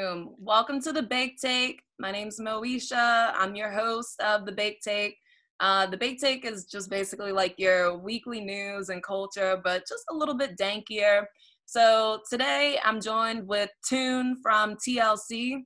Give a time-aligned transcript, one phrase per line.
[0.00, 0.34] Boom.
[0.38, 1.82] Welcome to the Baked Take.
[1.98, 3.34] My name's Moesha.
[3.36, 5.18] I'm your host of the Baked Take.
[5.60, 10.04] Uh, the Baked Take is just basically like your weekly news and culture, but just
[10.10, 11.24] a little bit dankier.
[11.66, 15.64] So today I'm joined with Tune from TLC.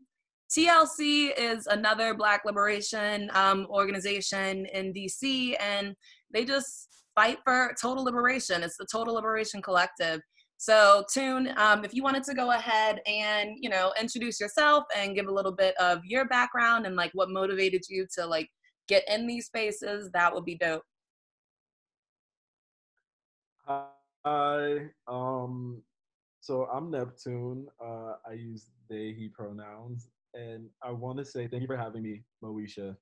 [0.51, 5.95] TLC is another Black liberation um, organization in DC, and
[6.32, 8.64] they just fight for total liberation.
[8.64, 10.21] It's the Total Liberation Collective.
[10.64, 15.14] So, Tune, um, if you wanted to go ahead and you know introduce yourself and
[15.14, 18.49] give a little bit of your background and like what motivated you to like
[18.89, 20.82] get in these spaces, that would be dope.
[23.67, 25.82] Hi, um,
[26.40, 27.67] so I'm Neptune.
[27.79, 32.05] Uh, I use they, he pronouns, and I want to say thank you for having
[32.05, 32.97] me, Moesha,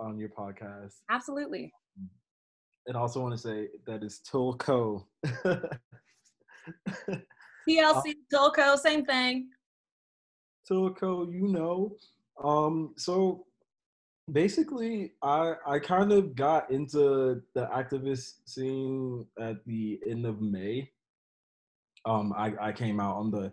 [0.00, 0.94] on your podcast.
[1.08, 1.72] Absolutely.
[2.88, 5.04] And also want to say that is Tilco.
[7.68, 9.48] TLC, Tilco, same thing.
[10.70, 11.96] Tilco, you know.
[12.42, 13.46] Um, so
[14.32, 20.90] basically I I kind of got into the activist scene at the end of May.
[22.06, 23.52] Um, I, I came out on the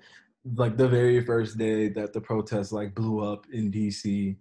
[0.56, 4.36] like the very first day that the protest like blew up in DC,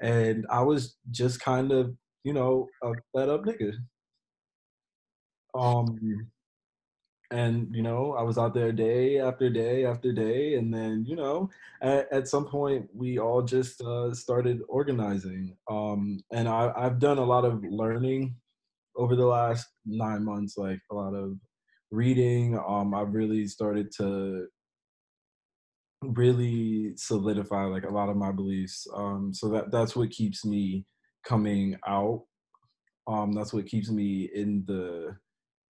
[0.00, 3.74] and I was just kind of you know a fed up nigga.
[5.54, 5.98] Um,
[7.32, 11.16] and you know i was out there day after day after day and then you
[11.16, 11.48] know
[11.80, 15.56] at, at some point we all just uh, started organizing.
[15.68, 18.36] Um, and I, i've done a lot of learning
[18.96, 21.36] over the last nine months like a lot of
[21.90, 22.58] reading.
[22.58, 24.46] Um, i've really started to
[26.02, 30.84] really solidify like a lot of my beliefs um, so that that's what keeps me
[31.24, 32.24] coming out.
[33.06, 35.16] Um, that's what keeps me in the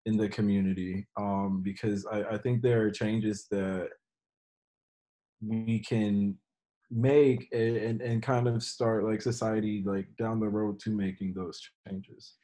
[0.05, 3.89] in the community um, because I, I think there are changes that
[5.41, 6.37] we can
[6.91, 11.33] make and, and, and kind of start like society like down the road to making
[11.33, 12.35] those changes.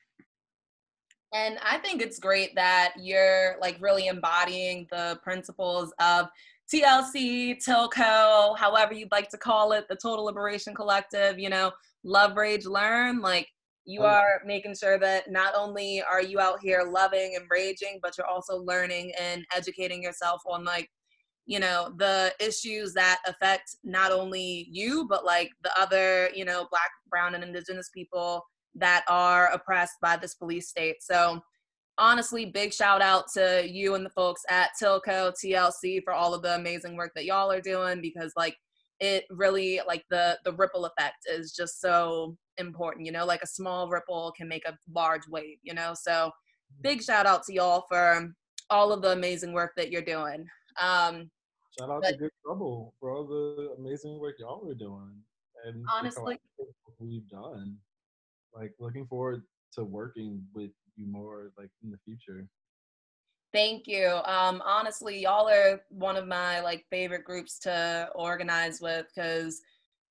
[1.32, 6.28] And i think it's great that you're like really embodying the principles of
[6.74, 11.72] tlc tilco however you'd like to call it the total liberation collective you know
[12.04, 13.48] love rage learn like
[13.86, 18.18] you are making sure that not only are you out here loving and raging but
[18.18, 20.88] you're also learning and educating yourself on like
[21.46, 26.68] you know the issues that affect not only you but like the other you know
[26.70, 28.44] black brown and indigenous people
[28.76, 30.98] that are oppressed by this police state.
[31.02, 31.42] So
[31.98, 36.42] honestly big shout out to you and the folks at tilco tlc for all of
[36.42, 38.56] the amazing work that y'all are doing because like
[39.02, 43.48] it really like the the ripple effect is just so important you know like a
[43.48, 45.94] small ripple can make a large wave you know?
[46.00, 46.32] So
[46.82, 48.32] big shout out to y'all for
[48.70, 50.46] all of the amazing work that you're doing.
[50.80, 51.30] Um
[51.80, 55.16] shout out but, to good trouble for all the amazing work y'all are doing
[55.66, 56.38] and honestly
[57.00, 57.78] we've done.
[58.54, 59.44] Like looking forward
[59.74, 62.48] to working with you more like in the future.
[63.52, 64.20] Thank you.
[64.26, 69.62] Um, honestly, y'all are one of my like favorite groups to organize with because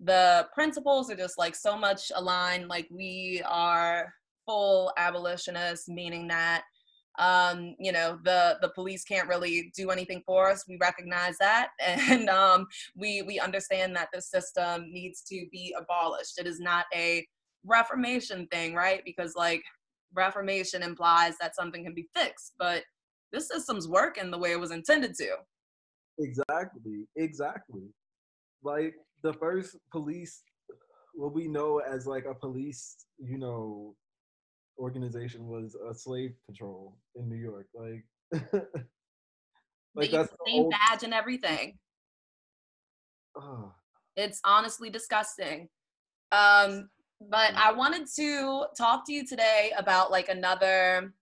[0.00, 2.68] the principles are just like so much aligned.
[2.68, 4.12] Like we are
[4.46, 6.62] full abolitionists, meaning that
[7.18, 10.64] um, you know the the police can't really do anything for us.
[10.68, 12.66] We recognize that, and um,
[12.96, 16.38] we we understand that the system needs to be abolished.
[16.38, 17.26] It is not a
[17.64, 19.02] reformation thing, right?
[19.04, 19.62] Because like
[20.14, 22.84] reformation implies that something can be fixed, but
[23.32, 25.28] this system's working the way it was intended to.
[26.18, 27.82] Exactly, exactly.
[28.62, 28.94] Like
[29.28, 30.42] the first police,
[31.12, 33.94] what we know as like a police, you know,
[34.78, 37.66] organization was a slave patrol in New York.
[37.74, 38.04] Like,
[39.94, 40.72] like that's the same old...
[40.72, 41.76] badge and everything.
[43.36, 43.72] Oh.
[44.16, 45.68] It's honestly disgusting.
[46.32, 46.88] Um,
[47.20, 51.12] but I wanted to talk to you today about like another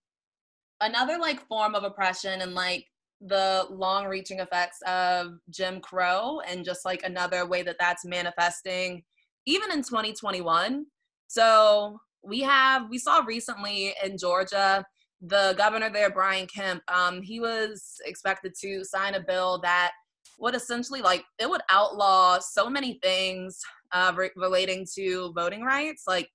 [0.81, 2.87] another like form of oppression and like
[3.21, 9.03] the long reaching effects of Jim Crow and just like another way that that's manifesting
[9.47, 10.87] even in 2021.
[11.29, 14.85] So we have, we saw recently in Georgia,
[15.23, 19.93] the governor there, Brian Kemp, um, he was expected to sign a bill that
[20.39, 23.61] would essentially like, it would outlaw so many things
[23.93, 26.03] uh, re- relating to voting rights.
[26.07, 26.29] Like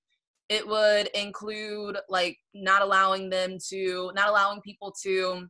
[0.48, 5.46] it would include like not allowing them to not allowing people to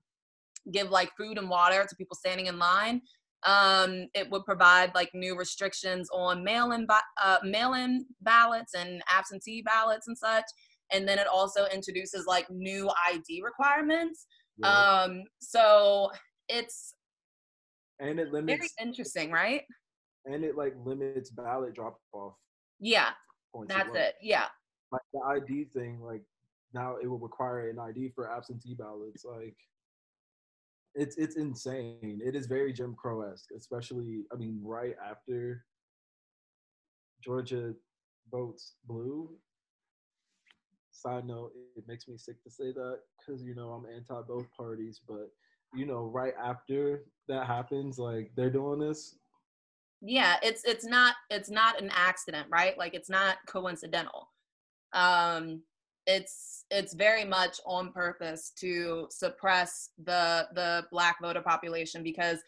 [0.71, 3.01] give like food and water to people standing in line
[3.45, 6.87] um, it would provide like new restrictions on mail-in
[7.23, 10.45] uh, mail-in ballots and absentee ballots and such
[10.93, 14.27] and then it also introduces like new id requirements
[14.59, 15.03] yeah.
[15.03, 16.11] um, so
[16.49, 16.95] it's
[17.99, 19.63] and it limits very interesting right
[20.27, 22.35] and it like limits ballot drop off.
[22.81, 23.11] Yeah,
[23.67, 24.15] that's it.
[24.21, 24.47] Yeah,
[24.91, 26.23] like the ID thing, like
[26.73, 29.25] now it will require an ID for absentee ballots.
[29.25, 29.57] Like
[30.95, 32.21] it's it's insane.
[32.25, 35.65] It is very Jim Crow esque, especially I mean right after
[37.23, 37.75] Georgia
[38.31, 39.31] votes blue.
[40.91, 44.47] Side note, it makes me sick to say that because you know I'm anti both
[44.57, 45.31] parties, but
[45.75, 49.17] you know right after that happens, like they're doing this.
[50.03, 52.77] Yeah, it's it's not it's not an accident, right?
[52.77, 54.29] Like it's not coincidental.
[54.93, 55.63] Um,
[56.07, 62.39] it's it's very much on purpose to suppress the the black voter population because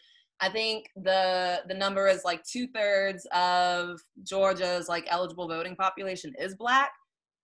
[0.41, 6.33] I think the the number is like two thirds of Georgia's like eligible voting population
[6.39, 6.91] is black.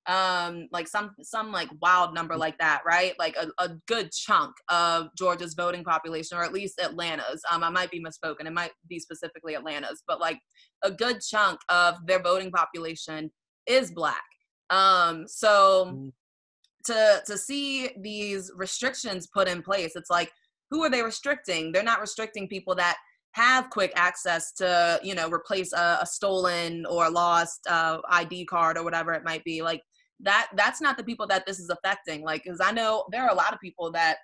[0.07, 3.13] Um, like some some like wild number like that, right?
[3.19, 7.41] Like a, a good chunk of Georgia's voting population, or at least Atlanta's.
[7.51, 8.47] Um, I might be misspoken.
[8.47, 10.39] It might be specifically Atlanta's, but like
[10.83, 13.31] a good chunk of their voting population
[13.67, 14.23] is black.
[14.71, 16.11] Um, so mm.
[16.85, 20.31] to to see these restrictions put in place, it's like
[20.71, 21.71] who are they restricting?
[21.71, 22.97] They're not restricting people that
[23.33, 28.77] have quick access to you know replace a, a stolen or lost uh, id card
[28.77, 29.81] or whatever it might be like
[30.19, 33.31] that that's not the people that this is affecting like because i know there are
[33.31, 34.17] a lot of people that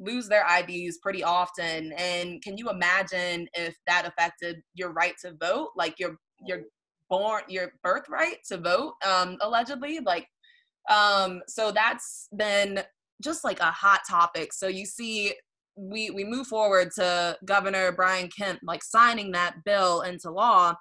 [0.00, 5.32] lose their ids pretty often and can you imagine if that affected your right to
[5.40, 6.16] vote like your
[6.46, 6.60] your
[7.08, 10.26] born your birthright to vote um allegedly like
[10.90, 12.82] um so that's been
[13.22, 14.52] just like a hot topic.
[14.52, 15.34] So you see
[15.76, 20.74] we we move forward to governor brian kemp like signing that bill into law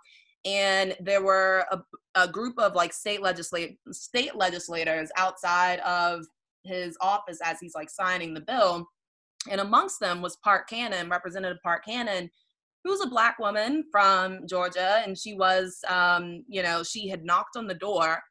[0.44, 1.80] and there were a,
[2.16, 6.26] a group of like state legislate state legislators outside of
[6.64, 8.88] his office as he's like signing the bill
[9.52, 12.28] and amongst them was park cannon representative park cannon
[12.84, 17.56] who's a black woman from Georgia, and she was, um, you know, she had knocked
[17.56, 18.22] on the door.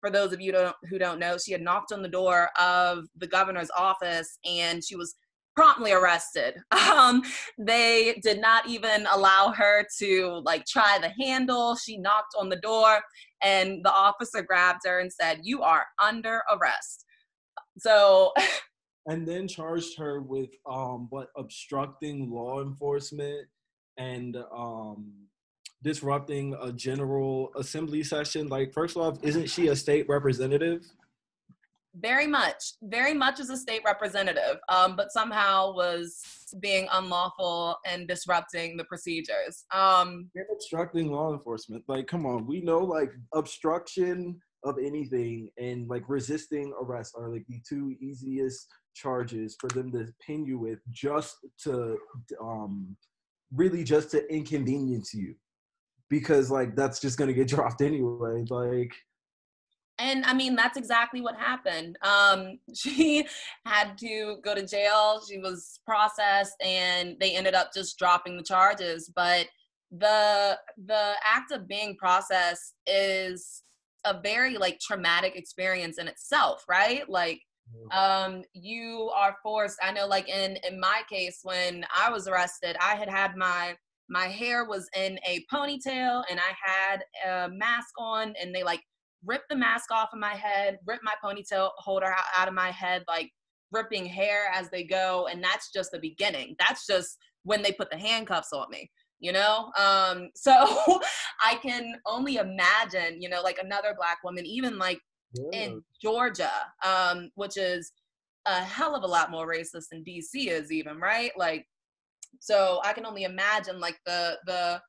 [0.00, 3.04] For those of you don't, who don't know, she had knocked on the door of
[3.16, 5.16] the governor's office, and she was
[5.56, 6.56] promptly arrested.
[6.96, 7.22] Um,
[7.58, 11.76] they did not even allow her to like try the handle.
[11.76, 13.00] She knocked on the door,
[13.42, 17.04] and the officer grabbed her and said, "You are under arrest."
[17.78, 18.32] So.
[19.06, 23.46] and then charged her with um what obstructing law enforcement
[23.98, 25.12] and um,
[25.82, 28.48] disrupting a general assembly session.
[28.48, 30.84] Like, first off, isn't she a state representative?
[31.98, 36.20] Very much, very much as a state representative, um, but somehow was
[36.60, 39.64] being unlawful and disrupting the procedures.
[39.72, 41.84] Um, You're obstructing law enforcement.
[41.88, 47.46] Like, come on, we know like obstruction of anything and like resisting arrest are like
[47.48, 51.96] the two easiest charges for them to pin you with just to
[52.40, 52.96] um
[53.54, 55.34] really just to inconvenience you
[56.08, 58.92] because like that's just gonna get dropped anyway like
[59.98, 61.98] and i mean that's exactly what happened.
[62.02, 63.26] Um she
[63.64, 65.22] had to go to jail.
[65.28, 69.10] She was processed and they ended up just dropping the charges.
[69.14, 69.46] But
[69.90, 73.62] the the act of being processed is
[74.04, 77.08] a very like traumatic experience in itself right?
[77.08, 77.40] Like
[77.92, 82.76] um you are forced i know like in in my case when i was arrested
[82.80, 83.74] i had had my
[84.08, 88.80] my hair was in a ponytail and i had a mask on and they like
[89.24, 93.02] ripped the mask off of my head ripped my ponytail holder out, of my head
[93.08, 93.30] like
[93.72, 96.54] ripping hair as they go and that's just the beginning.
[96.58, 99.70] That's just when they put the handcuffs on me you know?
[99.78, 100.52] Um so
[101.40, 105.00] i can only imagine you know like another black woman even like
[105.32, 105.60] yeah.
[105.60, 106.52] in Georgia,
[106.84, 107.92] um, which is
[108.46, 111.32] a hell of a lot more racist than DC is even, right?
[111.36, 111.66] Like,
[112.40, 114.80] so I can only imagine like the the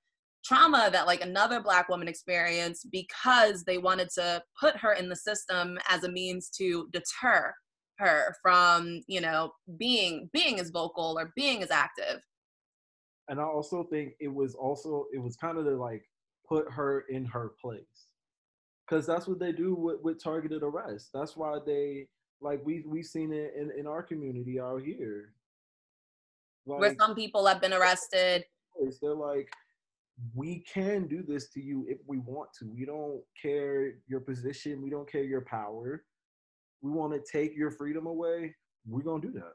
[0.48, 5.16] trauma that like another black woman experienced because they wanted to put her in the
[5.16, 7.54] system as a means to deter
[7.98, 12.22] her from you know being being as vocal or being as active
[13.28, 16.04] and i also think it was also it was kind of to like
[16.48, 18.07] put her in her place
[18.88, 21.10] because that's what they do with, with targeted arrests.
[21.14, 22.08] That's why they
[22.42, 25.34] like we we've seen it in, in our community out here.
[26.66, 28.46] Like, Where some people have been arrested.
[29.02, 29.50] They're like,
[30.36, 32.66] we can do this to you if we want to.
[32.66, 34.82] We don't care your position.
[34.82, 36.04] We don't care your power.
[36.82, 38.56] We want to take your freedom away.
[38.86, 39.54] We're gonna do that.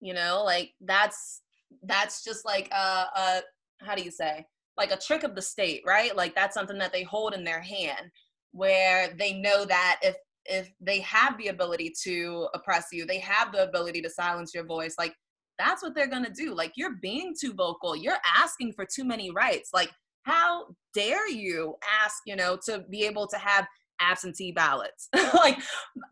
[0.00, 1.42] You know, like that's
[1.82, 3.40] that's just like a, a
[3.80, 4.46] how do you say?
[4.76, 6.16] Like a trick of the state, right?
[6.16, 8.10] Like that's something that they hold in their hand
[8.52, 10.16] where they know that if
[10.46, 14.64] if they have the ability to oppress you, they have the ability to silence your
[14.64, 15.14] voice, like
[15.58, 16.54] that's what they're going to do.
[16.54, 19.70] Like you're being too vocal, you're asking for too many rights.
[19.72, 19.90] Like
[20.24, 23.66] how dare you ask, you know, to be able to have
[24.00, 25.08] absentee ballots?
[25.34, 25.58] like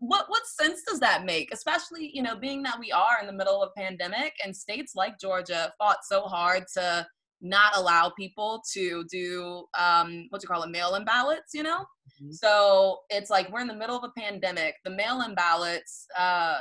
[0.01, 1.53] what what sense does that make?
[1.53, 5.19] Especially, you know, being that we are in the middle of pandemic and states like
[5.19, 7.07] Georgia fought so hard to
[7.43, 11.81] not allow people to do um what do you call it mail-in ballots you know
[11.81, 12.31] mm-hmm.
[12.31, 16.59] so it's like we're in the middle of a pandemic the mail-in ballots uh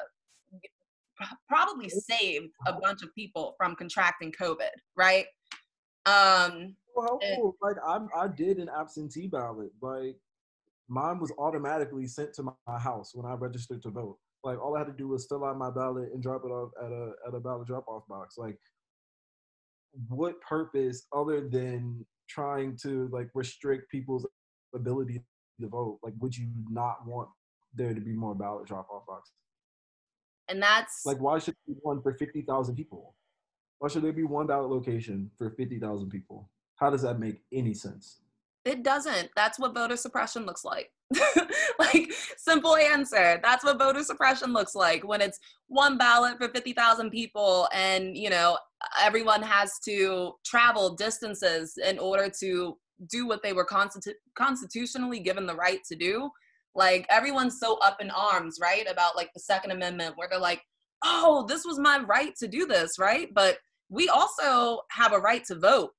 [1.48, 5.26] probably saved a bunch of people from contracting covid right
[6.08, 7.56] um well, helpful.
[7.62, 9.72] like I'm, I did an absentee ballot.
[9.82, 10.18] Like
[10.90, 14.18] mine was automatically sent to my house when I registered to vote.
[14.44, 16.72] Like all I had to do was fill out my ballot and drop it off
[16.84, 18.38] at a at a ballot drop off box.
[18.38, 18.58] Like
[20.08, 24.26] what purpose other than trying to like restrict people's
[24.74, 25.22] ability
[25.60, 26.00] to vote?
[26.04, 27.30] Like would you not want
[27.74, 29.34] there to be more ballot drop off boxes?
[30.48, 33.16] And that's like why should there be one for fifty thousand people?
[33.80, 36.50] Why should there be one ballot location for fifty thousand people?
[36.76, 38.22] How does that make any sense?
[38.64, 39.30] It doesn't.
[39.36, 40.92] That's what voter suppression looks like.
[41.80, 43.40] like, simple answer.
[43.44, 48.30] That's what voter suppression looks like when it's one ballot for 50,000 people and, you
[48.30, 48.58] know,
[49.00, 52.78] everyone has to travel distances in order to
[53.10, 56.30] do what they were constitu- constitutionally given the right to do.
[56.76, 58.86] Like, everyone's so up in arms, right?
[58.90, 60.62] About like the Second Amendment, where they're like,
[61.04, 63.30] oh, this was my right to do this, right?
[63.34, 63.58] But
[63.90, 65.92] we also have a right to vote.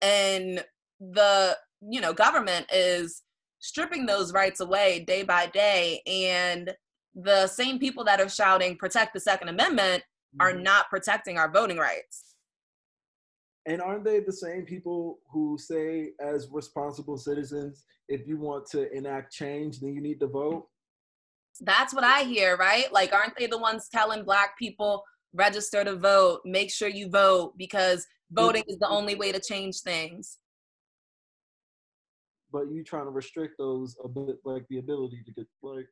[0.00, 0.64] And
[1.00, 3.22] the you know government is
[3.58, 6.72] stripping those rights away day by day and
[7.14, 10.02] the same people that are shouting protect the second amendment
[10.40, 10.62] are mm-hmm.
[10.62, 12.34] not protecting our voting rights.
[13.66, 18.92] And aren't they the same people who say as responsible citizens if you want to
[18.94, 20.68] enact change then you need to vote?
[21.60, 22.92] That's what i hear right?
[22.92, 27.54] Like aren't they the ones telling black people register to vote make sure you vote
[27.56, 30.38] because voting is the only way to change things?
[32.52, 35.86] But you trying to restrict those a bit like the ability to get like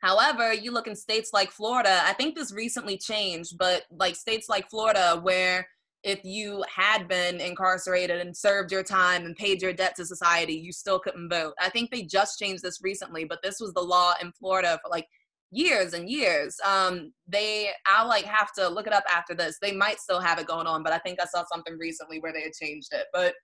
[0.00, 4.48] However, you look in states like Florida, I think this recently changed, but like states
[4.48, 5.68] like Florida, where
[6.02, 10.54] if you had been incarcerated and served your time and paid your debt to society,
[10.54, 11.52] you still couldn't vote.
[11.60, 14.90] I think they just changed this recently, but this was the law in Florida for
[14.90, 15.06] like
[15.50, 16.56] years and years.
[16.64, 19.58] Um, they, I'll like have to look it up after this.
[19.60, 22.32] They might still have it going on, but I think I saw something recently where
[22.32, 23.06] they had changed it.
[23.12, 23.34] But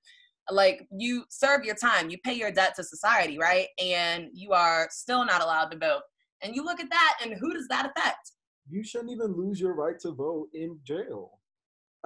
[0.51, 3.67] like you serve your time, you pay your debt to society, right?
[3.79, 6.03] And you are still not allowed to vote.
[6.43, 8.33] And you look at that, and who does that affect?
[8.69, 11.39] You shouldn't even lose your right to vote in jail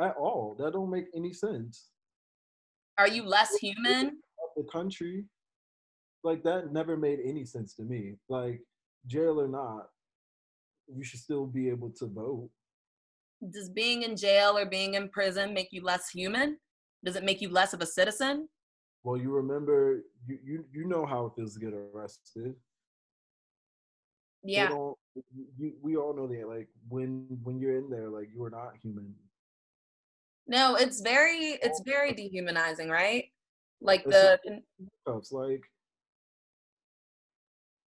[0.01, 0.57] at all.
[0.59, 1.89] That don't make any sense.
[2.99, 4.19] Are you less human?
[4.57, 5.25] The country,
[6.23, 8.17] like that, never made any sense to me.
[8.29, 8.61] Like
[9.07, 9.87] jail or not,
[10.95, 12.51] you should still be able to vote.
[13.53, 16.59] Does being in jail or being in prison make you less human?
[17.05, 18.49] Does it make you less of a citizen?
[19.03, 22.55] Well, you remember you you, you know how it feels to get arrested.
[24.43, 24.71] Yeah.
[24.71, 28.73] You, we all know that like when when you're in there like you are not
[28.83, 29.15] human.
[30.47, 33.25] No, it's very it's very dehumanizing, right?
[33.81, 34.39] Like the
[35.07, 35.63] it's like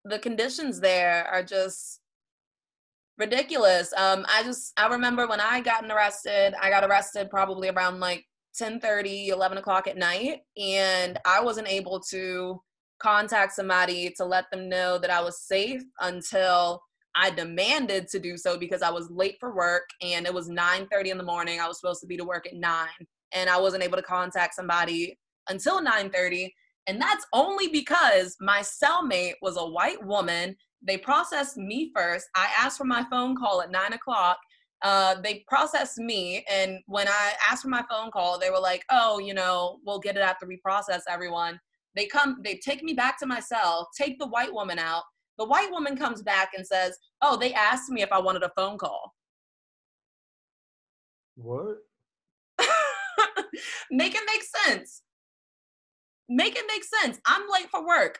[0.04, 2.00] the conditions there are just
[3.18, 3.92] ridiculous.
[3.96, 8.24] Um, I just I remember when I gotten arrested, I got arrested probably around like
[8.58, 12.60] 10 30 11 o'clock at night and i wasn't able to
[13.00, 16.82] contact somebody to let them know that i was safe until
[17.14, 20.86] i demanded to do so because i was late for work and it was 9
[20.90, 21.60] 30 in the morning.
[21.60, 22.88] I was supposed to be to work at 9
[23.32, 26.54] and i wasn't able to contact somebody until 9 30
[26.88, 30.56] and that's only because my cellmate was a white woman.
[30.82, 32.26] They processed me first.
[32.34, 34.38] I asked for my phone call at 9 o'clock.
[34.80, 36.44] Uh, they processed me.
[36.50, 39.98] And when I asked for my phone call, they were like, oh, you know, we'll
[39.98, 41.60] get it after we process everyone.
[41.94, 45.02] They come, they take me back to my cell, take the white woman out.
[45.38, 48.52] The white woman comes back and says, oh, they asked me if I wanted a
[48.56, 49.14] phone call.
[51.36, 51.78] What?
[53.90, 55.02] make it make sense.
[56.28, 57.18] Make it make sense.
[57.26, 58.18] I'm late for work.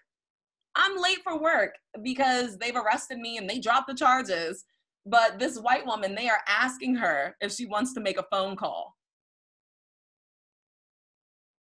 [0.76, 4.64] I'm late for work because they've arrested me and they dropped the charges
[5.08, 8.56] but this white woman, they are asking her if she wants to make a phone
[8.56, 8.94] call.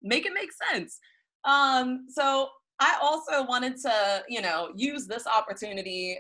[0.02, 1.00] Make it make sense.
[1.46, 2.50] Um, so
[2.80, 6.18] I also wanted to, you know, use this opportunity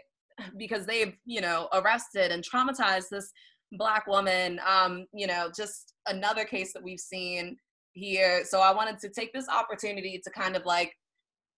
[0.57, 3.31] because they've, you know, arrested and traumatized this
[3.73, 4.59] black woman.
[4.65, 7.57] Um, you know, just another case that we've seen
[7.93, 8.43] here.
[8.45, 10.93] So I wanted to take this opportunity to kind of like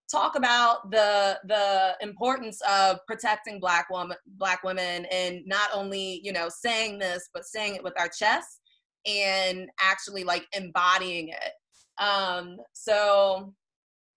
[0.10, 6.32] talk about the the importance of protecting black woman black women and not only you
[6.32, 8.62] know saying this but saying it with our chest
[9.06, 11.52] and actually like embodying it
[12.00, 13.54] Um, so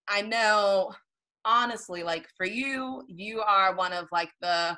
[0.09, 0.93] I know
[1.45, 4.77] honestly, like for you, you are one of like the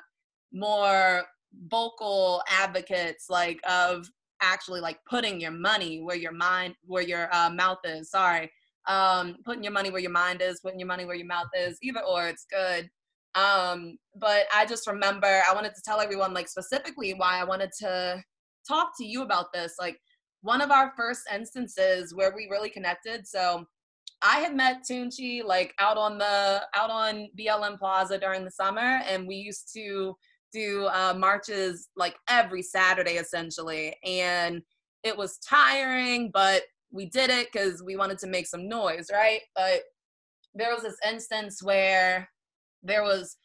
[0.53, 1.23] more
[1.67, 4.07] vocal advocates like of
[4.41, 8.51] actually like putting your money where your mind where your uh, mouth is sorry.
[8.87, 11.77] Um putting your money where your mind is putting your money where your mouth is
[11.81, 12.89] either or it's good.
[13.35, 17.71] Um but i just remember i wanted to tell everyone like specifically why i wanted
[17.79, 18.21] to
[18.67, 19.97] talk to you about this like
[20.43, 23.25] one of our first instances where we really connected.
[23.27, 23.65] So
[24.25, 29.01] i had met tunchi like out on the out on blm plaza during the summer
[29.09, 30.15] and we used to
[30.53, 33.95] do uh, marches like every saturday essentially.
[34.05, 34.61] And
[35.03, 39.41] it was tiring but we did it because we wanted to make some noise right?
[39.55, 39.81] But
[40.55, 42.29] there was this instance where
[42.83, 43.35] there was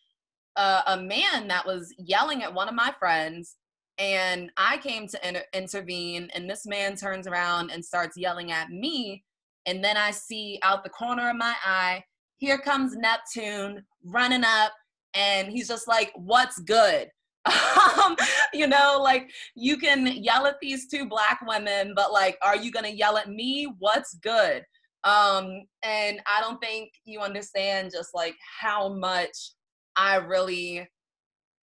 [0.57, 3.57] a, a man that was yelling at one of my friends
[3.99, 8.71] and I came to inter- intervene, and this man turns around and starts yelling at
[8.71, 9.25] me.
[9.67, 12.05] And then I see out the corner of my eye,
[12.37, 14.73] here comes Neptune running up,
[15.15, 17.11] and he's just like, What's good?
[18.05, 18.17] um,
[18.53, 22.71] you know, like you can yell at these two black women, but like, are you
[22.71, 23.73] gonna yell at me?
[23.79, 24.65] What's good?
[25.05, 29.53] Um, and I don't think you understand just like how much
[29.97, 30.89] I really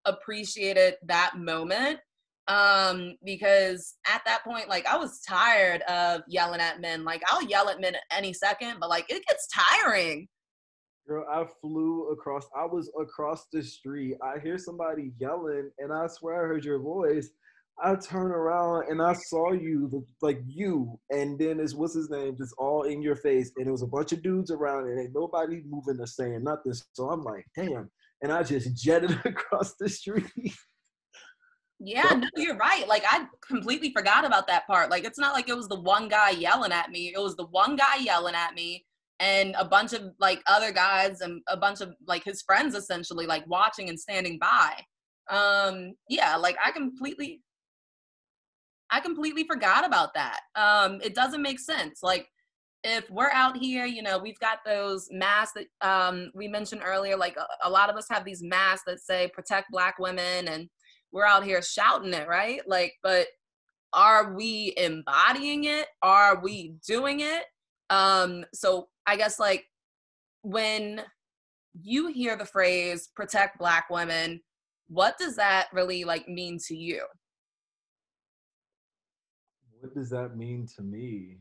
[0.05, 1.99] appreciated that moment.
[2.47, 7.03] Um, because at that point, like I was tired of yelling at men.
[7.03, 10.27] Like I'll yell at men any second, but like it gets tiring.
[11.07, 12.45] Girl, I flew across.
[12.55, 14.15] I was across the street.
[14.23, 17.29] I hear somebody yelling, and I swear I heard your voice.
[17.83, 22.37] I turn around and I saw you, like you, and then it's what's his name,
[22.37, 25.13] just all in your face, and it was a bunch of dudes around, and ain't
[25.13, 26.73] nobody moving or saying nothing.
[26.93, 27.89] So I'm like, damn,
[28.21, 30.31] and I just jetted across the street.
[31.79, 32.87] Yeah, no, you're right.
[32.87, 34.89] Like I completely forgot about that part.
[34.89, 37.11] Like it's not like it was the one guy yelling at me.
[37.13, 38.85] It was the one guy yelling at me
[39.19, 43.25] and a bunch of like other guys and a bunch of like his friends essentially
[43.25, 44.73] like watching and standing by.
[45.29, 47.41] Um yeah, like I completely
[48.89, 50.39] I completely forgot about that.
[50.55, 51.99] Um, it doesn't make sense.
[52.03, 52.27] Like,
[52.83, 57.17] if we're out here, you know, we've got those masks that um, we mentioned earlier.
[57.17, 60.69] Like, a, a lot of us have these masks that say protect Black women, and
[61.15, 62.61] we're out here shouting it, right?
[62.67, 63.27] Like, but
[63.93, 65.87] are we embodying it?
[66.01, 67.45] Are we doing it?
[67.89, 69.63] Um, so, I guess, like,
[70.41, 71.01] when
[71.81, 74.41] you hear the phrase protect Black women,
[74.89, 77.01] what does that really like mean to you?
[79.79, 81.37] what does that mean to me?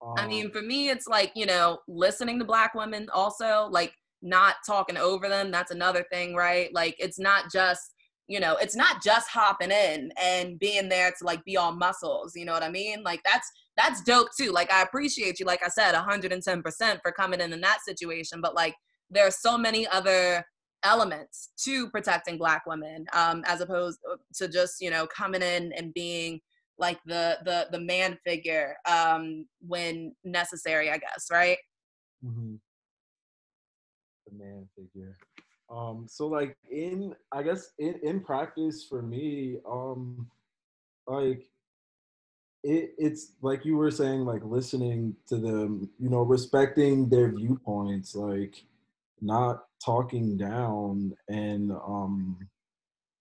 [0.00, 3.92] Um, I mean, for me, it's like, you know, listening to black women also, like
[4.22, 5.50] not talking over them.
[5.50, 6.72] That's another thing, right?
[6.72, 7.94] Like, it's not just,
[8.28, 12.36] you know, it's not just hopping in and being there to like be all muscles.
[12.36, 13.02] You know what I mean?
[13.02, 14.52] Like, that's, that's dope too.
[14.52, 18.40] Like, I appreciate you, like I said, 110% for coming in in that situation.
[18.42, 18.74] But like,
[19.10, 20.44] there are so many other
[20.84, 25.72] elements to protecting black women um, as opposed uh, to just, you know, coming in
[25.72, 26.40] and being
[26.78, 31.58] like the the the man figure um when necessary i guess right
[32.24, 32.54] mm-hmm.
[34.26, 35.16] the man figure
[35.70, 40.26] um so like in i guess in in practice for me um
[41.06, 41.48] like
[42.64, 48.14] it, it's like you were saying like listening to them you know respecting their viewpoints
[48.14, 48.64] like
[49.20, 52.36] not talking down and um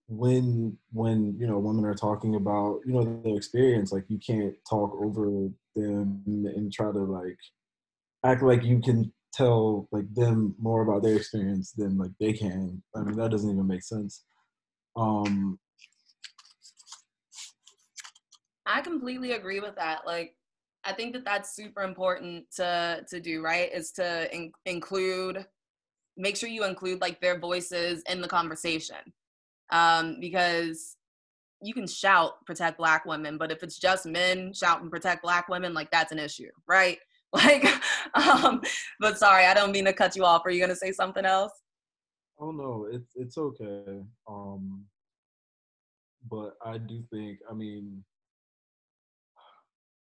[0.08, 4.56] when when you know women are talking about you know their experience like you can't
[4.68, 7.38] talk over them and try to like
[8.24, 12.82] act like you can tell like them more about their experience than like they can.
[12.96, 14.24] I mean that doesn't even make sense.
[14.96, 15.60] Um
[18.66, 20.06] i completely agree with that.
[20.06, 20.36] Like
[20.84, 25.46] i think that that's super important to to do right is to in- include
[26.18, 28.98] make sure you include like their voices in the conversation.
[29.70, 30.96] Um, because
[31.62, 35.74] you can shout protect black women, but if it's just men shouting protect black women,
[35.74, 37.00] like that's an issue, right?
[37.34, 37.68] Like,
[38.16, 38.62] um,
[39.00, 40.44] but sorry, I don't mean to cut you off.
[40.46, 41.52] Are you gonna say something else?
[42.40, 44.02] Oh no, it's it's okay.
[44.28, 44.86] Um,
[46.30, 48.04] but I do think, I mean,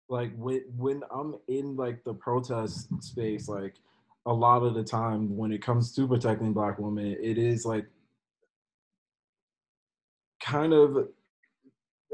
[0.09, 3.75] like when when I'm in like the protest space, like
[4.27, 7.87] a lot of the time when it comes to protecting black women, it is like
[10.41, 11.09] kind of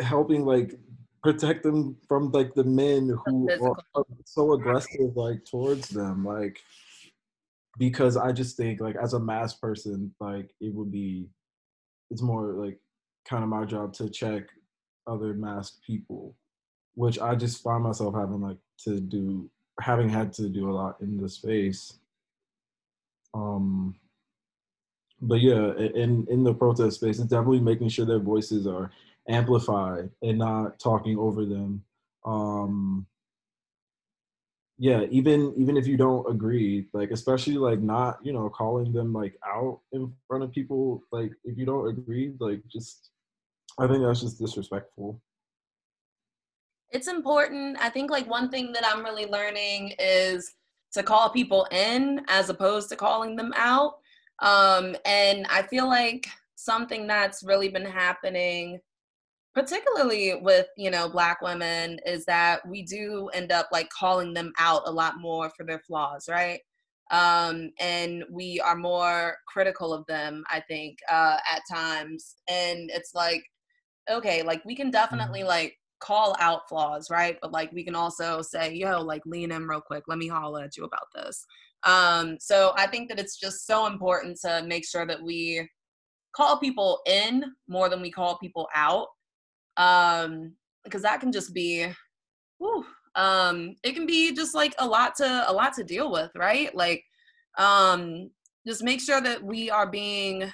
[0.00, 0.78] helping like
[1.22, 6.58] protect them from like the men who are so aggressive like towards them like
[7.78, 11.28] because i just think like as a masc person like it would be
[12.10, 12.78] it's more like
[13.28, 14.44] kind of my job to check
[15.06, 16.34] other masked people
[16.94, 21.00] which i just find myself having like to do having had to do a lot
[21.00, 21.94] in the space.
[23.34, 23.94] Um,
[25.20, 28.90] but yeah, in in the protest space, it's definitely making sure their voices are
[29.28, 31.82] amplified and not talking over them.
[32.24, 33.06] Um,
[34.78, 39.12] yeah, even even if you don't agree, like especially like not you know calling them
[39.12, 43.10] like out in front of people, like if you don't agree, like just
[43.78, 45.20] I think that's just disrespectful.
[46.92, 47.76] It's important.
[47.80, 50.54] I think like one thing that I'm really learning is
[50.92, 53.98] to call people in as opposed to calling them out.
[54.40, 58.80] Um, and I feel like something that's really been happening
[59.54, 64.52] particularly with you know black women is that we do end up like calling them
[64.58, 66.60] out a lot more for their flaws right?
[67.10, 72.36] Um, and we are more critical of them i think uh, at times.
[72.48, 73.42] And it's like
[74.10, 75.48] okay like we can definitely mm-hmm.
[75.48, 77.36] like call out flaws right?
[77.42, 80.04] But like we can also say yo like lean in real quick.
[80.06, 81.44] Let me holler at you about this.
[81.82, 85.68] Um, so i think that it's just so important to make sure that we
[86.36, 89.08] call people in more than we call people out
[89.76, 90.52] um
[90.84, 91.86] because that can just be
[92.58, 96.30] whew, um it can be just like a lot to a lot to deal with
[96.34, 96.74] right?
[96.74, 97.04] Like
[97.58, 98.30] um
[98.66, 100.50] just make sure that we are being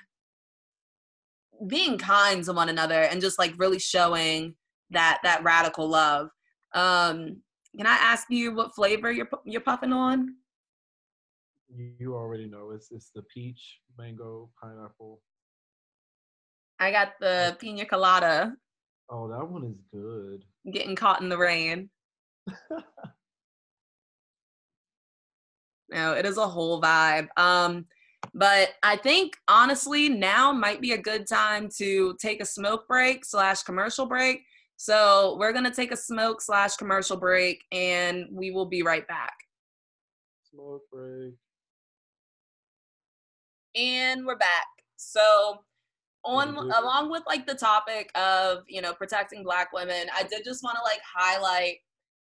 [1.67, 4.55] being kind to one another and just like really showing
[4.91, 6.29] that that radical love.
[6.75, 7.43] Um
[7.77, 10.35] can i ask you what flavor you're you're puffing on?
[11.69, 15.21] You already know it's it's the peach mango pineapple.
[16.79, 18.55] I got the pina colada
[19.09, 20.45] Oh, that one is good.
[20.73, 21.91] Getting caught in the rain.
[25.91, 27.29] no, it is a whole vibe.
[27.37, 27.87] Um,
[28.35, 33.25] but I think honestly now might be a good time to take a smoke break
[33.25, 34.45] slash commercial break.
[34.77, 39.33] So we're gonna take a smoke slash commercial break, and we will be right back.
[40.51, 41.35] Smoke break.
[43.75, 44.67] And we're back.
[44.97, 45.61] So
[46.27, 50.63] on along with like the topic of you know protecting black women i did just
[50.63, 51.79] want to like highlight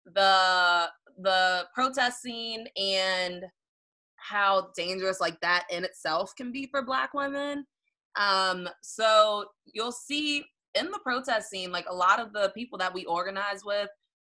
[0.05, 3.45] the the protest scene and
[4.17, 7.65] how dangerous like that in itself can be for black women.
[8.15, 10.43] Um so you'll see
[10.75, 13.89] in the protest scene like a lot of the people that we organize with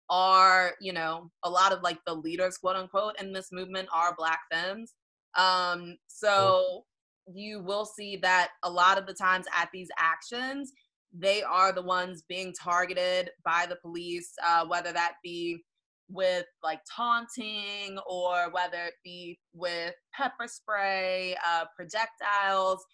[0.09, 4.15] are you know a lot of like the leaders quote unquote in this movement are
[4.17, 4.95] black femmes.
[5.37, 6.85] Um so
[7.35, 10.73] you will see that a lot of the times at these actions,
[11.13, 15.63] they are the ones being targeted by the police, uh, whether that be
[16.09, 22.85] with like taunting or whether it be with pepper spray, uh, projectiles.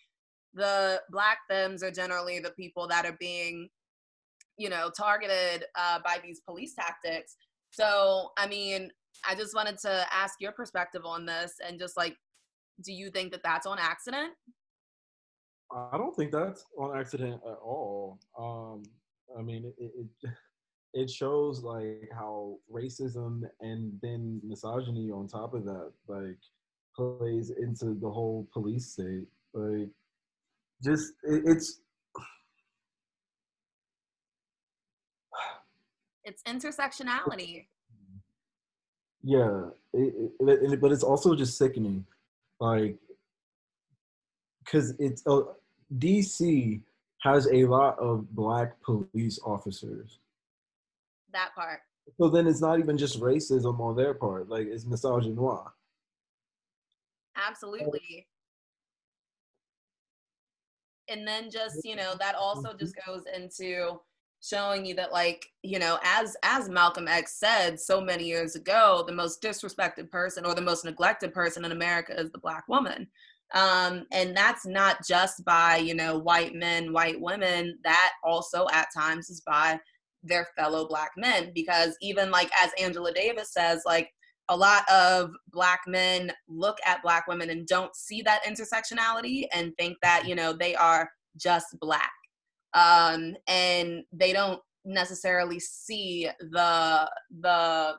[0.55, 3.69] The black femmes are generally the people that are being,
[4.57, 7.37] you know, targeted uh, by these police tactics.
[7.71, 8.91] So, I mean,
[9.29, 12.17] I just wanted to ask your perspective on this and just like
[12.83, 14.33] do you think that that's on accident?
[15.71, 18.19] I don't think that's on accident at all.
[18.39, 18.83] Um,
[19.39, 20.31] I mean, it, it
[20.95, 26.39] it shows like how racism and then misogyny on top of that like
[26.97, 29.27] plays into the whole police state.
[29.53, 29.89] Like,
[30.83, 31.81] just it, it's
[36.25, 37.67] it's intersectionality.
[39.23, 42.07] Yeah, it, it, but it's also just sickening
[42.61, 42.97] like
[44.65, 45.43] because it's uh,
[45.97, 46.83] DC
[47.23, 50.21] has a lot of black police officers.
[51.33, 51.81] That part.
[52.21, 55.67] So then it's not even just racism on their part, like it's misogynoir.
[57.37, 58.27] Absolutely.
[61.09, 64.01] And then just, you know, that also just goes into
[64.41, 69.03] showing you that like you know as as malcolm x said so many years ago
[69.07, 73.07] the most disrespected person or the most neglected person in america is the black woman.
[73.55, 77.79] Um and that's not just by you know white men white women.
[77.83, 79.81] That also at times is by
[80.23, 84.11] their fellow black men because even like as angela davis says like
[84.49, 89.73] a lot of black men look at black women and don't see that intersectionality and
[89.79, 92.11] think that you know they are just black
[92.75, 97.95] um, and they don't necessarily see the the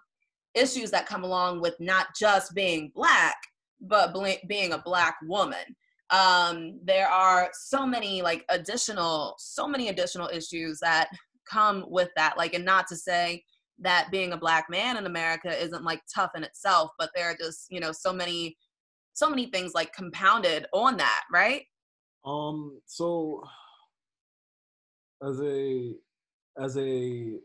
[0.55, 3.35] issues that come along with not just being black
[3.81, 5.75] but bl- being a black woman.
[6.09, 11.09] Um, there are so many like additional so many additional issues that
[11.49, 12.37] come with that.
[12.37, 13.43] Like and not to say
[13.81, 17.35] that being a black man in america isn't like tough in itself but there are
[17.39, 18.57] just you know so many
[19.13, 21.63] so many things like compounded on that right?
[22.25, 23.43] Um so
[25.21, 25.93] as a
[26.57, 27.39] as a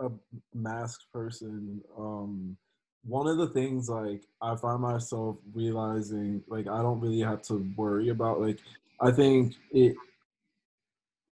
[0.00, 0.10] a
[0.54, 2.56] masked person, um,
[3.04, 7.66] one of the things like I find myself realizing like I don't really have to
[7.76, 8.58] worry about like
[9.00, 9.96] I think it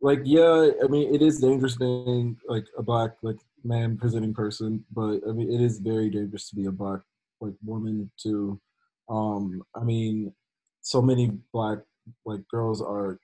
[0.01, 4.85] like yeah I mean it is dangerous being like a black like man presenting person
[4.93, 7.01] but I mean it is very dangerous to be a black
[7.41, 8.61] like woman too.
[9.09, 10.33] Um I mean
[10.81, 11.79] so many black
[12.25, 13.19] like girls are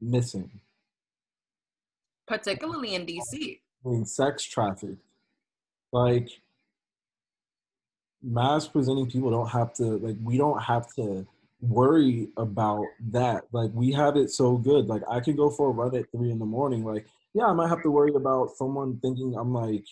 [0.00, 0.60] missing
[2.26, 5.02] particularly in DC being sex trafficked
[5.92, 6.28] like
[8.22, 11.26] masc presenting people don't have to like we don't have to
[11.60, 13.44] worry about that.
[13.52, 14.88] Like we have it so good.
[14.88, 16.84] Like i can go for a run at three in the morning.
[16.84, 19.84] Like yeah i might have to worry about someone thinking i'm like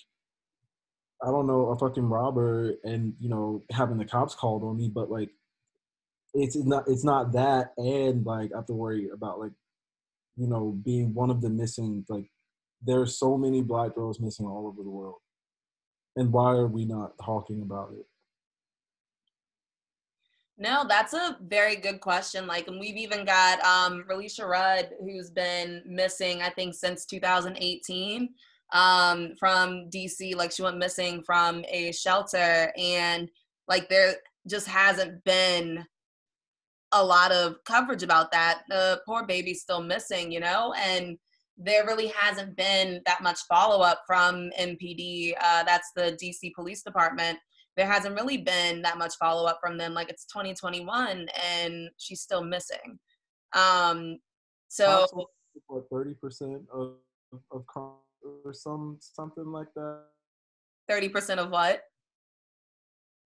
[1.22, 4.88] i don't know a fucking robber and you know having the cops called on me
[4.88, 5.30] but like
[6.34, 9.52] it's not it's not that and like i have to worry about like
[10.36, 12.30] you know being one of the missing like
[12.82, 15.18] there's so many black girls missing all over the world
[16.16, 18.06] and why are we not talking about it
[20.60, 22.46] no, that's a very good question.
[22.46, 28.28] Like, and we've even got um, Relisha Rudd, who's been missing, I think, since 2018
[28.74, 30.36] um, from DC.
[30.36, 33.30] Like, she went missing from a shelter, and
[33.68, 34.16] like, there
[34.46, 35.82] just hasn't been
[36.92, 38.62] a lot of coverage about that.
[38.68, 41.18] The poor baby's still missing, you know, and
[41.56, 45.34] there really hasn't been that much follow up from MPD.
[45.40, 47.38] Uh, that's the DC Police Department
[47.76, 49.94] there hasn't really been that much follow up from them.
[49.94, 52.98] Like it's 2021 and she's still missing.
[53.54, 54.18] Um,
[54.68, 55.06] so
[55.66, 56.96] what thirty percent of
[57.50, 57.94] of crime
[58.44, 60.02] or some something like that.
[60.88, 61.82] Thirty percent of what?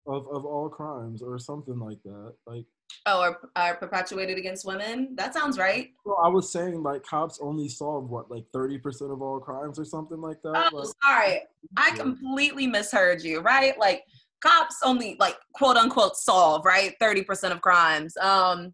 [0.07, 2.33] Of of all crimes or something like that.
[2.45, 2.65] Like
[3.05, 5.15] oh, are are perpetuated against women?
[5.15, 5.91] That sounds right.
[6.05, 9.79] Well, I was saying like cops only solve what like thirty percent of all crimes
[9.79, 10.69] or something like that.
[10.73, 11.41] Oh, like, sorry,
[11.75, 13.41] I completely misheard you.
[13.41, 14.03] Right, like
[14.41, 18.73] cops only like quote unquote solve right 30% of crimes um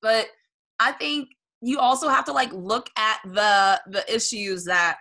[0.00, 0.26] but
[0.80, 1.28] i think
[1.60, 4.98] you also have to like look at the the issues that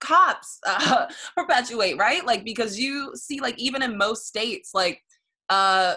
[0.00, 5.02] cops uh, perpetuate right like because you see like even in most states like
[5.50, 5.94] uh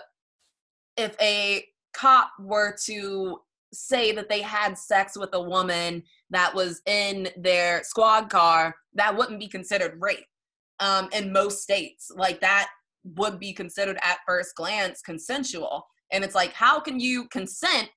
[0.97, 3.39] if a cop were to
[3.73, 9.15] say that they had sex with a woman that was in their squad car that
[9.15, 10.25] wouldn't be considered rape
[10.82, 12.69] um in most states like that
[13.04, 15.86] would be considered at first glance consensual.
[16.12, 17.89] And it's like, how can you consent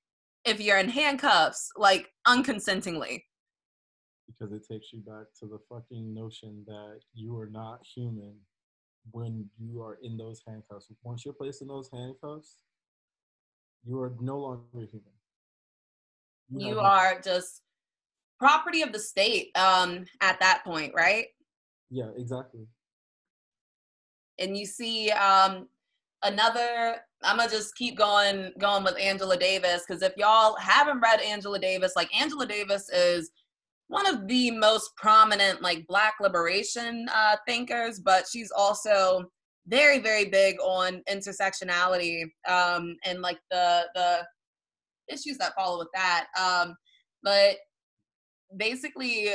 [0.45, 3.23] if you're in handcuffs, like unconsentingly?
[4.27, 8.35] Because it takes you back to the fucking notion that you are not human
[9.11, 10.87] when you are in those handcuffs.
[11.03, 12.57] Once you're placed in those handcuffs,
[13.85, 15.01] you are no longer human.
[16.49, 17.61] You, you are just
[18.39, 21.25] property of the state um, at that point, right?
[21.89, 22.67] Yeah, exactly
[24.39, 25.67] and you see um,
[26.23, 31.19] another i'm gonna just keep going going with angela davis because if y'all haven't read
[31.21, 33.31] angela davis like angela davis is
[33.87, 39.29] one of the most prominent like black liberation uh, thinkers but she's also
[39.67, 44.19] very very big on intersectionality um, and like the the
[45.07, 46.75] issues that follow with that um,
[47.23, 47.57] but
[48.57, 49.29] basically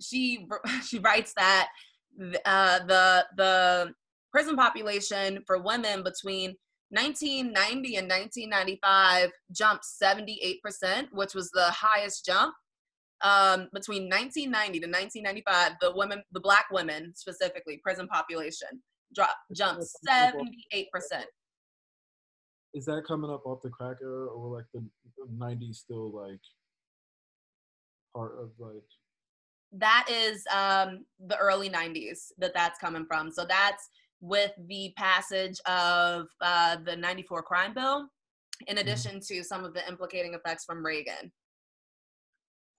[0.00, 0.46] she
[0.86, 1.68] she writes that
[2.44, 3.94] uh, the the
[4.32, 6.54] prison population for women between
[6.90, 12.54] 1990 and 1995 jumped 78%, which was the highest jump.
[13.22, 18.82] Um, between 1990 to 1995, the women, the black women specifically, prison population
[19.14, 20.86] dropped jumped 78%.
[22.72, 24.84] Is that coming up off the crack era or like the
[25.36, 26.40] 90s still like
[28.14, 28.82] part of like
[29.72, 33.88] that is um the early 90s that that's coming from so that's
[34.20, 38.08] with the passage of uh, the 94 crime bill,
[38.66, 38.78] in mm-hmm.
[38.78, 41.32] addition to some of the implicating effects from Reagan.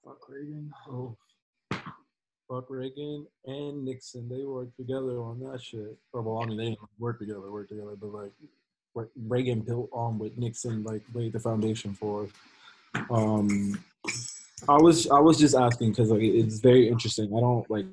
[0.05, 0.71] Fuck Reagan.
[0.89, 1.17] Oh.
[2.51, 4.27] Fuck Reagan and Nixon.
[4.27, 5.97] They worked together on that shit.
[6.11, 8.31] Or, well, I mean, they didn't work together, work together, but like
[9.15, 12.27] Reagan built on what Nixon like laid the foundation for.
[13.09, 13.81] Um,
[14.67, 17.33] I was I was just asking because like it's very interesting.
[17.35, 17.85] I don't like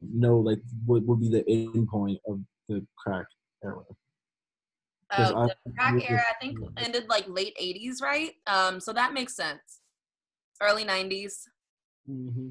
[0.00, 3.26] know like what would be the end point of the crack
[3.62, 3.82] era.
[5.12, 8.32] Oh, the crack era, I think, ended like late '80s, right?
[8.46, 9.80] Um, so that makes sense.
[10.62, 11.34] Early '90s.
[12.08, 12.48] Mm-hmm.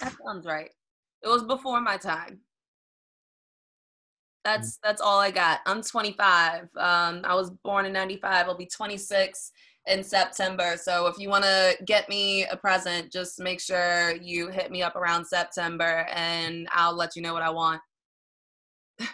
[0.00, 0.70] That sounds right.
[1.22, 2.40] It was before my time.
[4.44, 4.88] That's mm-hmm.
[4.88, 5.60] that's all I got.
[5.66, 6.62] I'm 25.
[6.76, 8.46] Um, I was born in '95.
[8.46, 9.52] I'll be 26
[9.86, 10.76] in September.
[10.76, 14.82] So if you want to get me a present, just make sure you hit me
[14.82, 17.80] up around September, and I'll let you know what I want.